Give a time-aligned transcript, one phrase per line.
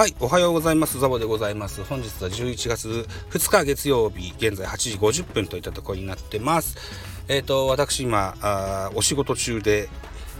[0.00, 0.98] はい、おはようございます。
[0.98, 1.84] ザボでございます。
[1.84, 6.78] 本日は11月2日月曜日、現在8時50分といったところになってます。
[7.28, 9.90] えっ、ー、と、私今あ、お仕事中で、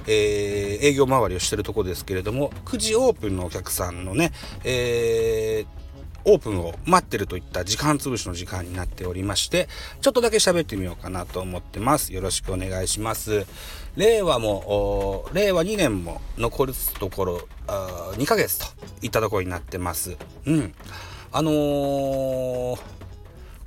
[0.07, 4.33] えー、営業回りをしてるところですけれども、9時オープンのお客さんのね、
[4.65, 5.80] えー
[6.25, 9.69] オープンを待ってるといった時間潰しの時間になっておりまして、
[10.01, 12.13] ちょっとだけ喋ってみようかなと思ってます。
[12.13, 13.47] よろしくお願いします。
[13.97, 18.67] 令和も、令和2年も残るところ、2ヶ月と
[19.03, 20.17] いったところになってます。
[20.47, 20.75] うん。
[21.33, 22.79] あのー、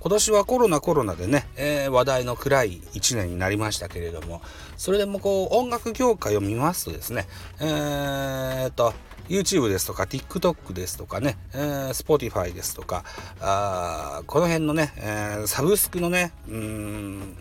[0.03, 4.41] 今年はコロナコロナでね、えー、話題の暗い1年になりましたけれども、
[4.75, 7.25] それでもこう音楽業界を見ますとですね、
[7.61, 8.93] えー、と、
[9.29, 13.05] YouTube ですとか TikTok ですとかね、えー、Spotify ですとか、
[13.39, 17.37] あこの辺のね、えー、サブスクのね、うん、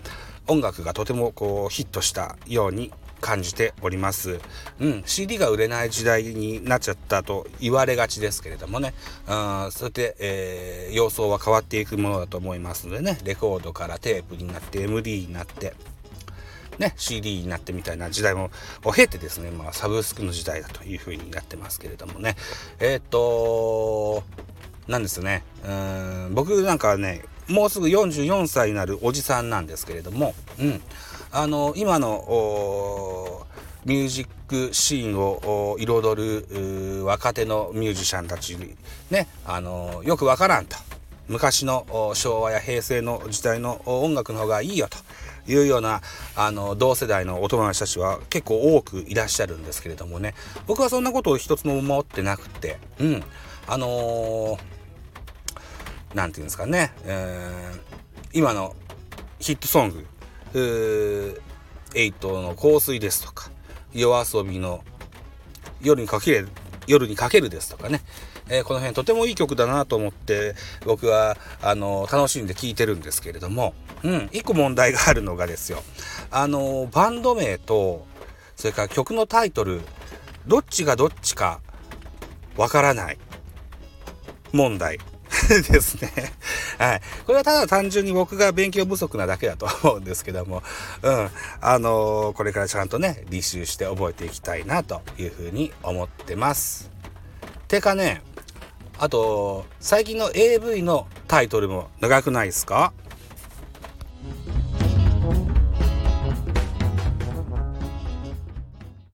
[0.46, 4.40] 音楽がとてもこうヒットしたように感じております。
[4.80, 8.92] うん、CD が売れない時代になっちゃったと言われがちですけれどもね、
[9.26, 9.30] う
[9.68, 15.72] ん、そうやって、えー、様相は変わっていくものだと思いますのでね、レコードからテープになって MD になって、
[16.78, 18.50] ね、CD になってみたいな時代も
[18.84, 22.36] を経てですね、まあ、サブスクの時代だというふうになってますけれどもね。
[22.80, 24.24] えっ、と
[24.88, 25.44] なんですね。
[25.64, 25.72] う
[26.30, 30.82] ん、僕なんかね、もうすぐ44歳になるおじさんなんですけれども、うん、
[31.32, 33.46] あの、今の、
[33.84, 38.76] ミュージックシーンを彩る若手のミュージシャンたちに
[39.10, 40.76] ね、あの、よくわからんと。
[41.28, 44.98] 昔の昭和や平成の時代の音楽の方がいいよと。
[45.48, 46.02] いうような
[46.36, 50.34] あの同世代のお友達たちは結構多くいらっしゃるんですけれどもね。
[50.68, 52.78] 僕はそんなことを一つも思ってなくて。
[53.00, 53.24] うん。
[53.66, 54.58] あの
[56.14, 57.80] 何、ー、て言うんですかね、えー、
[58.32, 58.76] 今の
[59.40, 60.06] ヒットソング。
[60.54, 63.50] エイトの香水ですとか
[63.92, 64.84] 夜遊びの
[65.80, 66.44] 夜にかけ
[66.86, 68.00] 夜にかけるですとかね
[68.48, 70.54] えー、この辺とてもいい曲だなと思って
[70.84, 75.82] 僕はあの楽しんで聴いてるんですけれども、うん、一個問題があるのがですよ
[76.30, 78.04] あのバンド名と
[78.56, 79.80] それから曲のタイトル
[80.46, 81.60] どっちがどっちか
[82.56, 83.18] わからない
[84.52, 84.98] 問題
[85.48, 86.10] ですね。
[86.82, 87.00] はい。
[87.26, 90.64] これはただ単純に僕が勉強不足なだけだと思うんですけども、
[91.02, 91.30] うん。
[91.60, 96.90] あのー、これからちゃんとね、履修して覚えていきたいなというふうに思ってます。
[97.68, 98.22] てかね、
[98.98, 102.92] あと、最近の AV のタイトルも長くないですか？